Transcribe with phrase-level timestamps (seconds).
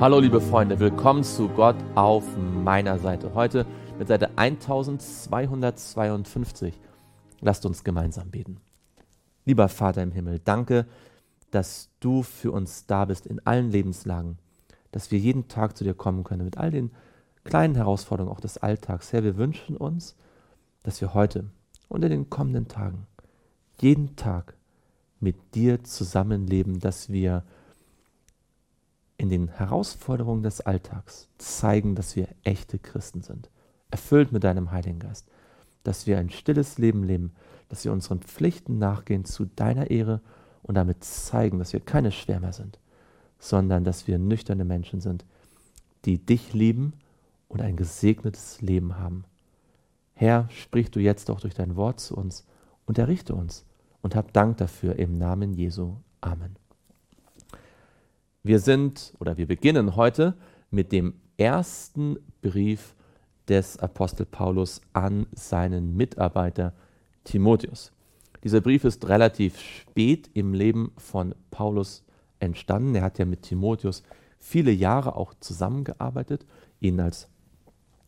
[0.00, 3.34] Hallo liebe Freunde, willkommen zu Gott auf meiner Seite.
[3.34, 3.66] Heute
[3.98, 6.72] mit Seite 1252.
[7.40, 8.60] Lasst uns gemeinsam beten.
[9.44, 10.86] Lieber Vater im Himmel, danke,
[11.50, 14.38] dass du für uns da bist in allen Lebenslagen,
[14.92, 16.92] dass wir jeden Tag zu dir kommen können mit all den
[17.42, 19.12] kleinen Herausforderungen auch des Alltags.
[19.12, 20.14] Herr, wir wünschen uns,
[20.84, 21.46] dass wir heute
[21.88, 23.08] und in den kommenden Tagen
[23.80, 24.54] jeden Tag
[25.18, 27.42] mit dir zusammenleben, dass wir
[29.18, 33.50] in den Herausforderungen des Alltags zeigen, dass wir echte Christen sind,
[33.90, 35.26] erfüllt mit deinem Heiligen Geist,
[35.82, 37.32] dass wir ein stilles Leben leben,
[37.68, 40.20] dass wir unseren Pflichten nachgehen zu deiner Ehre
[40.62, 42.78] und damit zeigen, dass wir keine Schwärmer sind,
[43.38, 45.26] sondern dass wir nüchterne Menschen sind,
[46.04, 46.92] die dich lieben
[47.48, 49.24] und ein gesegnetes Leben haben.
[50.14, 52.46] Herr, sprich du jetzt auch durch dein Wort zu uns
[52.86, 53.64] und errichte uns
[54.00, 55.96] und hab Dank dafür im Namen Jesu.
[56.20, 56.67] Amen.
[58.48, 60.32] Wir sind oder wir beginnen heute
[60.70, 62.94] mit dem ersten Brief
[63.46, 66.72] des Apostel Paulus an seinen Mitarbeiter
[67.24, 67.92] Timotheus.
[68.42, 72.06] Dieser Brief ist relativ spät im Leben von Paulus
[72.40, 72.94] entstanden.
[72.94, 74.02] Er hat ja mit Timotheus
[74.38, 76.46] viele Jahre auch zusammengearbeitet,
[76.80, 77.28] ihn als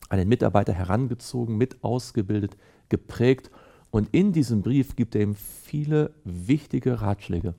[0.09, 2.57] einen Mitarbeiter herangezogen, mit ausgebildet,
[2.89, 3.51] geprägt.
[3.91, 7.53] Und in diesem Brief gibt er ihm viele wichtige Ratschläge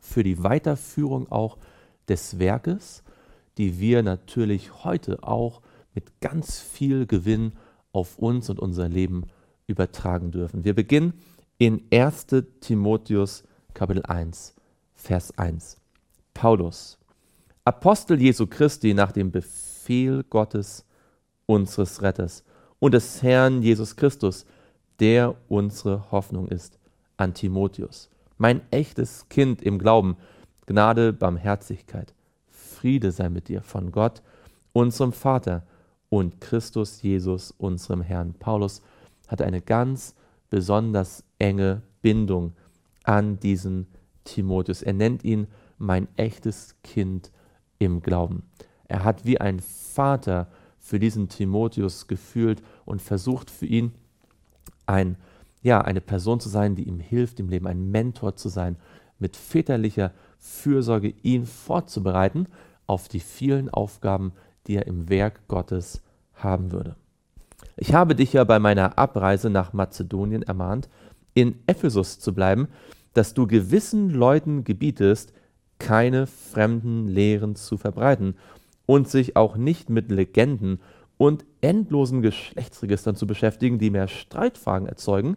[0.00, 1.56] für die Weiterführung auch
[2.08, 3.02] des Werkes,
[3.56, 5.62] die wir natürlich heute auch
[5.94, 7.52] mit ganz viel Gewinn
[7.92, 9.24] auf uns und unser Leben
[9.66, 10.64] übertragen dürfen.
[10.64, 11.14] Wir beginnen
[11.58, 12.26] in 1
[12.60, 14.54] Timotheus Kapitel 1,
[14.94, 15.76] Vers 1.
[16.34, 16.98] Paulus,
[17.64, 20.84] Apostel Jesu Christi nach dem Befehl Gottes,
[21.46, 22.44] unseres Retters
[22.78, 24.46] und des Herrn Jesus Christus,
[25.00, 26.78] der unsere Hoffnung ist,
[27.16, 30.16] an Timotheus, mein echtes Kind im Glauben,
[30.68, 32.12] Gnade, Barmherzigkeit,
[32.50, 34.22] Friede sei mit dir von Gott,
[34.74, 35.62] unserem Vater
[36.10, 38.34] und Christus Jesus, unserem Herrn.
[38.34, 38.82] Paulus
[39.28, 40.14] hatte eine ganz
[40.50, 42.52] besonders enge Bindung
[43.02, 43.86] an diesen
[44.24, 44.82] Timotheus.
[44.82, 45.46] Er nennt ihn
[45.78, 47.32] mein echtes Kind
[47.78, 48.42] im Glauben.
[48.88, 50.48] Er hat wie ein Vater
[50.78, 53.94] für diesen Timotheus gefühlt und versucht für ihn
[54.84, 55.16] ein,
[55.62, 58.76] ja, eine Person zu sein, die ihm hilft im Leben, ein Mentor zu sein,
[59.18, 62.46] mit väterlicher Fürsorge ihn vorzubereiten
[62.86, 64.32] auf die vielen Aufgaben,
[64.66, 66.02] die er im Werk Gottes
[66.34, 66.96] haben würde.
[67.76, 70.88] Ich habe dich ja bei meiner Abreise nach Mazedonien ermahnt,
[71.34, 72.68] in Ephesus zu bleiben,
[73.14, 75.32] dass du gewissen Leuten gebietest,
[75.78, 78.34] keine fremden Lehren zu verbreiten
[78.86, 80.80] und sich auch nicht mit Legenden
[81.16, 85.36] und endlosen Geschlechtsregistern zu beschäftigen, die mehr Streitfragen erzeugen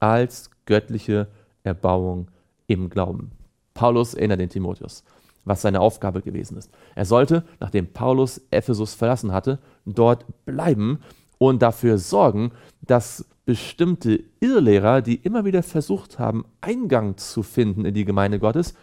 [0.00, 1.28] als göttliche
[1.62, 2.28] Erbauung
[2.66, 3.32] im Glauben.
[3.74, 5.04] Paulus erinnert den Timotheus,
[5.44, 6.70] was seine Aufgabe gewesen ist.
[6.94, 11.00] Er sollte, nachdem Paulus Ephesus verlassen hatte, dort bleiben
[11.38, 17.94] und dafür sorgen, dass bestimmte Irrlehrer, die immer wieder versucht haben, Eingang zu finden in
[17.94, 18.74] die Gemeinde Gottes,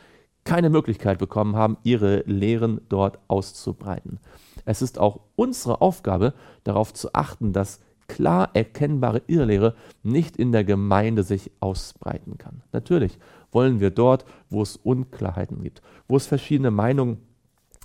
[0.43, 4.19] keine Möglichkeit bekommen haben, ihre Lehren dort auszubreiten.
[4.65, 6.33] Es ist auch unsere Aufgabe,
[6.63, 12.61] darauf zu achten, dass klar erkennbare Irrlehre nicht in der Gemeinde sich ausbreiten kann.
[12.71, 13.19] Natürlich
[13.57, 17.17] wollen wir dort, wo es Unklarheiten gibt, wo es verschiedene Meinungen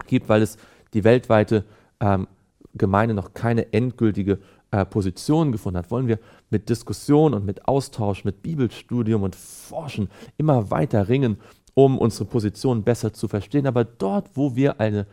[0.07, 0.59] gibt, weil es
[0.93, 1.65] die weltweite
[1.99, 2.29] ähm,
[2.75, 4.39] Gemeinde noch keine endgültige
[4.71, 6.19] äh, Position gefunden hat, wollen wir
[6.51, 11.39] mit Diskussion und mit Austausch, mit Bibelstudium und Forschen immer weiter ringen,
[11.73, 13.67] um unsere Position besser zu verstehen.
[13.67, 15.07] Aber dort, wo wir eine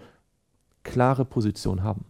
[0.83, 2.03] klare Position haben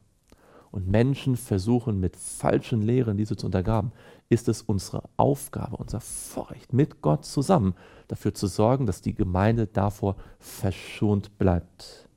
[0.71, 3.92] und Menschen versuchen mit falschen Lehren diese zu untergraben,
[4.30, 7.74] ist es unsere Aufgabe, unser Vorrecht, mit Gott zusammen
[8.07, 12.07] dafür zu sorgen, dass die Gemeinde davor verschont bleibt.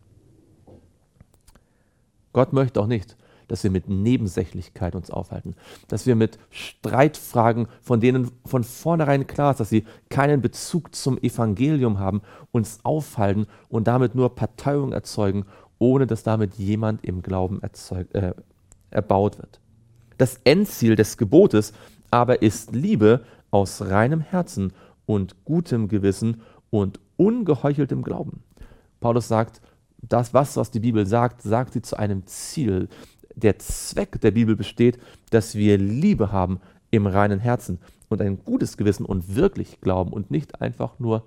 [2.32, 3.16] Gott möchte auch nicht,
[3.48, 5.54] dass wir mit Nebensächlichkeit uns aufhalten,
[5.88, 11.18] dass wir mit Streitfragen, von denen von vornherein klar ist, dass sie keinen Bezug zum
[11.18, 15.44] Evangelium haben, uns aufhalten und damit nur Parteiung erzeugen,
[15.82, 18.34] ohne dass damit jemand im Glauben erzeugt, äh,
[18.90, 19.58] erbaut wird.
[20.16, 21.72] Das Endziel des Gebotes
[22.12, 24.72] aber ist Liebe aus reinem Herzen
[25.06, 28.44] und gutem Gewissen und ungeheucheltem Glauben.
[29.00, 29.60] Paulus sagt,
[30.00, 32.88] das, was, was die Bibel sagt, sagt sie zu einem Ziel.
[33.34, 35.00] Der Zweck der Bibel besteht,
[35.30, 36.60] dass wir Liebe haben
[36.92, 41.24] im reinen Herzen und ein gutes Gewissen und wirklich glauben und nicht einfach nur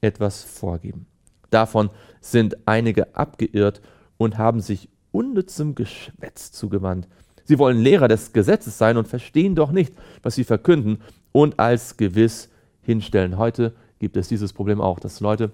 [0.00, 1.06] etwas vorgeben.
[1.50, 3.80] Davon sind einige abgeirrt
[4.18, 7.08] und haben sich unnützem Geschwätz zugewandt,
[7.46, 10.98] Sie wollen Lehrer des Gesetzes sein und verstehen doch nicht, was sie verkünden
[11.30, 12.50] und als gewiss
[12.82, 13.38] hinstellen.
[13.38, 15.52] Heute gibt es dieses Problem auch, dass Leute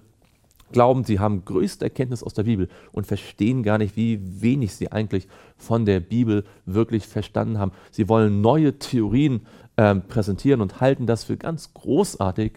[0.71, 4.91] glauben, sie haben größte Erkenntnis aus der Bibel und verstehen gar nicht, wie wenig sie
[4.91, 7.73] eigentlich von der Bibel wirklich verstanden haben.
[7.91, 9.41] Sie wollen neue Theorien
[9.75, 12.53] äh, präsentieren und halten das für ganz großartig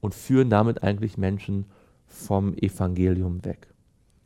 [0.00, 1.66] und führen damit eigentlich Menschen
[2.08, 3.68] vom Evangelium weg.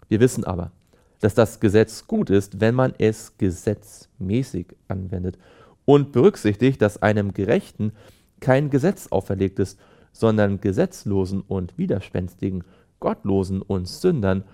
[0.08, 0.72] Wir wissen aber,
[1.20, 5.38] dass das Gesetz gut ist, wenn man es gesetzmäßig anwendet
[5.84, 7.92] und berücksichtigt, dass einem Gerechten
[8.40, 9.78] kein Gesetz auferlegt ist,
[10.12, 12.64] sondern Gesetzlosen und Widerspenstigen,
[13.00, 14.44] Gottlosen und Sündern,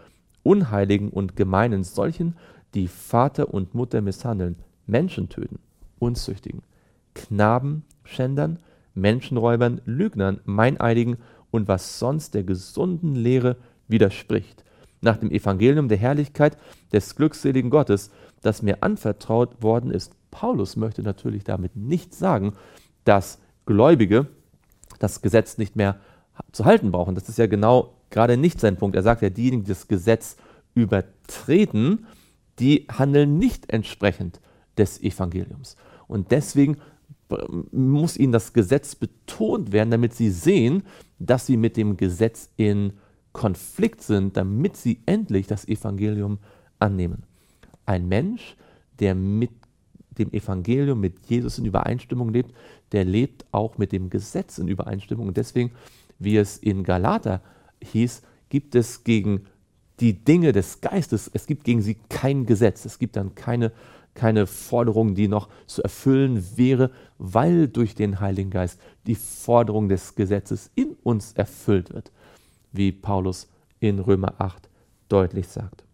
[0.42, 2.36] Unheiligen und Gemeinen, solchen,
[2.74, 4.56] die Vater und Mutter misshandeln,
[4.86, 5.58] Menschen töten,
[5.98, 6.62] Unzüchtigen,
[7.14, 8.58] Knaben schändern,
[8.94, 11.16] Menschenräubern, Lügnern, Meineidigen
[11.50, 13.56] und was sonst der gesunden Lehre
[13.88, 14.63] widerspricht,
[15.04, 16.56] nach dem Evangelium der Herrlichkeit
[16.92, 18.10] des glückseligen Gottes,
[18.42, 20.12] das mir anvertraut worden ist.
[20.30, 22.54] Paulus möchte natürlich damit nicht sagen,
[23.04, 24.26] dass Gläubige
[24.98, 26.00] das Gesetz nicht mehr
[26.52, 27.14] zu halten brauchen.
[27.14, 28.96] Das ist ja genau gerade nicht sein Punkt.
[28.96, 30.36] Er sagt ja, diejenigen, die das Gesetz
[30.74, 32.06] übertreten,
[32.58, 34.40] die handeln nicht entsprechend
[34.76, 35.76] des Evangeliums.
[36.08, 36.78] Und deswegen
[37.72, 40.82] muss ihnen das Gesetz betont werden, damit sie sehen,
[41.18, 42.92] dass sie mit dem Gesetz in
[43.34, 46.38] Konflikt sind, damit sie endlich das Evangelium
[46.78, 47.24] annehmen.
[47.84, 48.56] Ein Mensch,
[49.00, 49.50] der mit
[50.16, 52.54] dem Evangelium, mit Jesus in Übereinstimmung lebt,
[52.92, 55.26] der lebt auch mit dem Gesetz in Übereinstimmung.
[55.26, 55.72] Und deswegen,
[56.18, 57.42] wie es in Galater
[57.82, 59.46] hieß, gibt es gegen
[59.98, 62.84] die Dinge des Geistes, es gibt gegen sie kein Gesetz.
[62.84, 63.72] Es gibt dann keine,
[64.14, 70.14] keine Forderung, die noch zu erfüllen wäre, weil durch den Heiligen Geist die Forderung des
[70.14, 72.12] Gesetzes in uns erfüllt wird
[72.76, 73.48] wie Paulus
[73.80, 74.68] in Römer 8
[75.08, 75.84] deutlich sagt.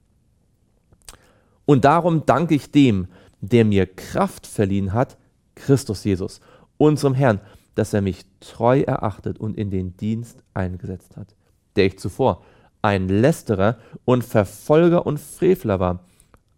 [1.67, 3.09] Und darum danke ich dem,
[3.41, 5.17] der mir Kraft verliehen hat,
[5.55, 6.41] Christus Jesus,
[6.79, 7.41] unserem Herrn,
[7.75, 11.35] dass er mich treu erachtet und in den Dienst eingesetzt hat,
[11.77, 12.43] der ich zuvor
[12.83, 16.05] ein Lästerer und Verfolger und Frevler war,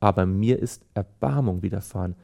[0.01, 2.15] aber mir ist Erbarmung widerfahren,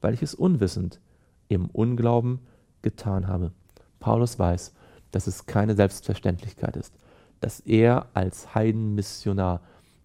[0.00, 1.00] weil ich es unwissend
[1.48, 2.40] im Unglauben
[2.82, 3.52] getan habe.
[4.00, 4.74] Paulus weiß,
[5.10, 6.94] dass es keine Selbstverständlichkeit ist,
[7.40, 9.60] dass er als Heidenmissionar,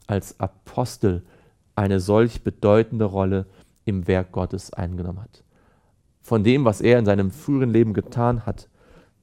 [0.08, 1.24] als Apostel
[1.76, 3.46] eine solch bedeutende Rolle
[3.86, 5.44] im Werk Gottes eingenommen hat.
[6.22, 8.70] Von dem, was er in seinem früheren Leben getan hat,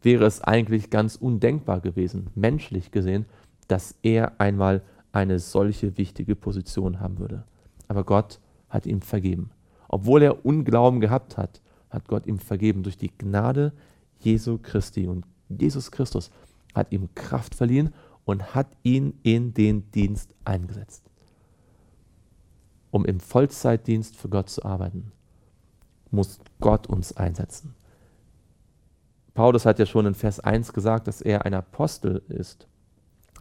[0.02, 3.26] wäre es eigentlich ganz undenkbar gewesen, menschlich gesehen,
[3.68, 4.82] dass er einmal
[5.12, 7.44] eine solche wichtige Position haben würde.
[7.88, 9.50] Aber Gott hat ihm vergeben.
[9.88, 11.60] Obwohl er Unglauben gehabt hat,
[11.90, 13.72] hat Gott ihm vergeben durch die Gnade
[14.20, 15.08] Jesu Christi.
[15.08, 16.30] Und Jesus Christus
[16.74, 17.92] hat ihm Kraft verliehen
[18.24, 21.10] und hat ihn in den Dienst eingesetzt,
[22.90, 25.12] um im Vollzeitdienst für Gott zu arbeiten.
[26.10, 27.74] Muss Gott uns einsetzen.
[29.34, 32.66] Paulus hat ja schon in Vers 1 gesagt, dass er ein Apostel ist,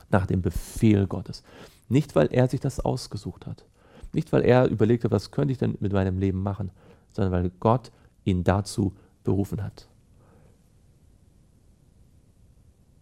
[0.10, 1.44] nach dem Befehl Gottes.
[1.90, 3.66] Nicht, weil er sich das ausgesucht hat.
[4.14, 6.72] Nicht, weil er überlegt hat, was könnte ich denn mit meinem Leben machen,
[7.12, 7.92] sondern weil Gott
[8.24, 9.89] ihn dazu berufen hat.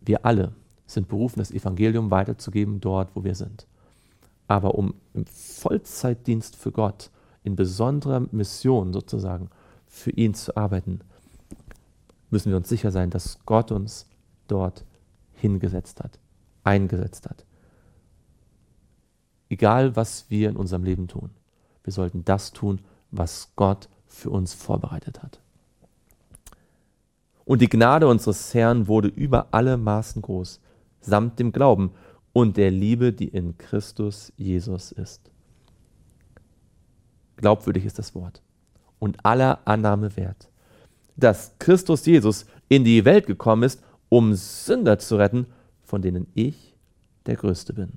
[0.08, 0.54] Wir alle
[0.86, 3.68] sind berufen, das Evangelium weiterzugeben dort, wo wir sind.
[4.48, 7.12] Aber um im Vollzeitdienst für Gott,
[7.44, 9.50] in besonderer Mission sozusagen,
[9.86, 11.02] für ihn zu arbeiten,
[12.30, 14.08] müssen wir uns sicher sein, dass Gott uns
[14.48, 14.86] dort
[15.34, 16.20] hingesetzt hat,
[16.64, 17.46] eingesetzt hat.
[19.50, 21.32] Egal, was wir in unserem Leben tun,
[21.84, 22.80] wir sollten das tun,
[23.12, 25.42] was Gott für uns vorbereitet hat.
[27.48, 30.60] Und die Gnade unseres Herrn wurde über alle Maßen groß,
[31.00, 31.92] samt dem Glauben
[32.34, 35.32] und der Liebe, die in Christus Jesus ist.
[37.38, 38.42] Glaubwürdig ist das Wort
[39.00, 40.50] und aller Annahme wert,
[41.16, 45.46] dass Christus Jesus in die Welt gekommen ist, um Sünder zu retten,
[45.86, 46.76] von denen ich
[47.28, 47.94] der Größte bin.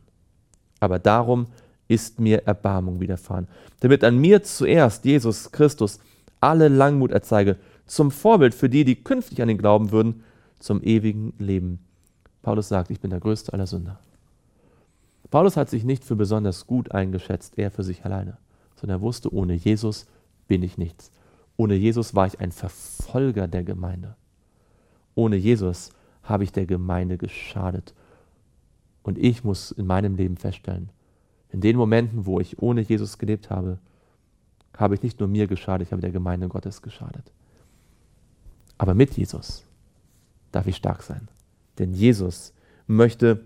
[0.78, 1.48] Aber darum
[1.88, 3.48] ist mir Erbarmung widerfahren,
[3.80, 5.98] damit an mir zuerst Jesus Christus
[6.40, 7.56] alle Langmut erzeige,
[7.90, 10.22] zum Vorbild für die, die künftig an ihn glauben würden,
[10.60, 11.80] zum ewigen Leben.
[12.40, 13.98] Paulus sagt, ich bin der größte aller Sünder.
[15.28, 18.36] Paulus hat sich nicht für besonders gut eingeschätzt, er für sich alleine,
[18.76, 20.06] sondern er wusste, ohne Jesus
[20.46, 21.10] bin ich nichts.
[21.56, 24.14] Ohne Jesus war ich ein Verfolger der Gemeinde.
[25.16, 25.90] Ohne Jesus
[26.22, 27.92] habe ich der Gemeinde geschadet.
[29.02, 30.90] Und ich muss in meinem Leben feststellen,
[31.50, 33.78] in den Momenten, wo ich ohne Jesus gelebt habe,
[34.76, 37.32] habe ich nicht nur mir geschadet, ich habe der Gemeinde Gottes geschadet.
[38.80, 39.62] Aber mit Jesus
[40.52, 41.28] darf ich stark sein.
[41.78, 42.54] Denn Jesus
[42.86, 43.44] möchte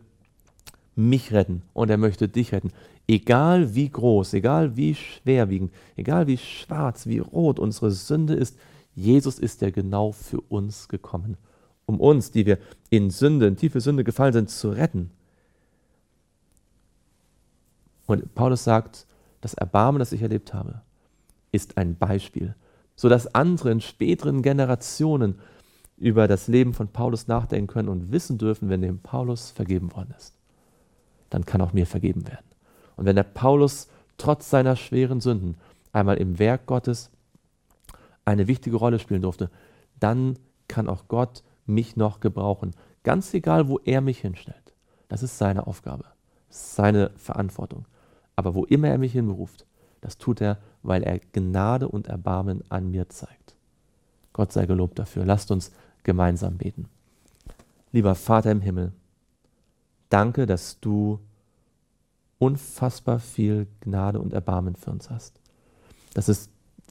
[0.94, 2.70] mich retten und er möchte dich retten.
[3.08, 8.56] Egal wie groß, egal wie schwerwiegend, egal wie schwarz, wie rot unsere Sünde ist,
[8.94, 11.36] Jesus ist ja genau für uns gekommen,
[11.84, 12.58] um uns, die wir
[12.90, 15.10] in Sünde, in tiefe Sünde gefallen sind, zu retten.
[18.06, 19.04] Und Paulus sagt,
[19.40, 20.82] das Erbarmen, das ich erlebt habe,
[21.50, 22.54] ist ein Beispiel,
[22.96, 25.38] sodass andere in späteren Generationen
[25.96, 30.14] über das Leben von Paulus nachdenken können und wissen dürfen, wenn dem Paulus vergeben worden
[30.16, 30.34] ist,
[31.30, 32.46] dann kann auch mir vergeben werden.
[32.96, 35.56] Und wenn der Paulus trotz seiner schweren Sünden
[35.92, 37.10] einmal im Werk Gottes
[38.24, 39.50] eine wichtige Rolle spielen durfte,
[40.00, 42.72] dann kann auch Gott mich noch gebrauchen.
[43.02, 44.74] Ganz egal, wo er mich hinstellt.
[45.08, 46.04] Das ist seine Aufgabe,
[46.48, 47.86] seine Verantwortung.
[48.36, 49.66] Aber wo immer er mich hinberuft,
[50.00, 53.56] das tut er, weil er Gnade und Erbarmen an mir zeigt.
[54.32, 55.24] Gott sei gelobt dafür.
[55.24, 55.72] Lasst uns
[56.02, 56.88] gemeinsam beten.
[57.90, 58.92] Lieber Vater im Himmel,
[60.10, 61.20] danke, dass du
[62.38, 65.40] unfassbar viel Gnade und Erbarmen für uns hast.
[66.12, 66.50] Dass es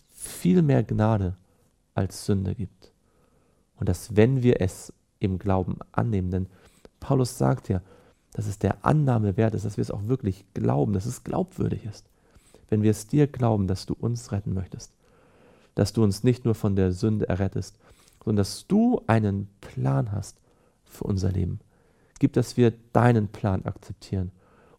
[0.09, 1.35] viel mehr Gnade
[1.93, 2.91] als Sünde gibt.
[3.75, 6.47] Und dass wenn wir es im Glauben annehmen, denn
[6.99, 7.81] Paulus sagt ja,
[8.31, 11.85] dass es der Annahme wert ist, dass wir es auch wirklich glauben, dass es glaubwürdig
[11.85, 12.09] ist.
[12.73, 14.91] Wenn wir es dir glauben, dass du uns retten möchtest,
[15.75, 17.77] dass du uns nicht nur von der Sünde errettest,
[18.25, 20.41] sondern dass du einen Plan hast
[20.83, 21.59] für unser Leben.
[22.17, 24.31] Gib, dass wir deinen Plan akzeptieren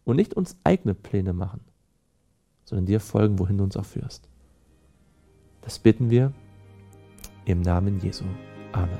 [0.02, 1.60] und nicht uns eigene Pläne machen,
[2.64, 4.28] sondern dir folgen, wohin du uns auch führst.
[5.60, 6.32] Das bitten wir
[7.44, 8.24] im Namen Jesu.
[8.72, 8.98] Amen.